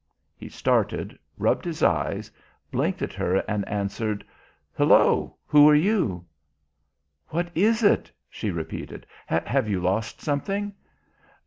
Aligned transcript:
He 0.35 0.49
started, 0.49 1.19
rubbed 1.37 1.63
his 1.63 1.83
eyes, 1.83 2.31
blinked 2.71 3.03
at 3.03 3.13
her 3.13 3.35
and 3.47 3.67
answered: 3.67 4.25
"Hullo, 4.75 5.35
who 5.45 5.69
are 5.69 5.75
you?" 5.75 6.25
"What 7.27 7.51
is 7.53 7.83
it?" 7.83 8.11
she 8.27 8.49
repeated. 8.49 9.05
"Have 9.27 9.69
you 9.69 9.79
lost 9.79 10.19
something?" 10.19 10.73